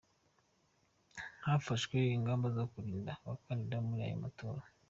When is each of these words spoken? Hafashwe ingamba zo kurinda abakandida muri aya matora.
Hafashwe 1.45 1.97
ingamba 2.15 2.47
zo 2.57 2.63
kurinda 2.71 3.11
abakandida 3.23 3.77
muri 3.87 4.01
aya 4.07 4.23
matora. 4.23 4.61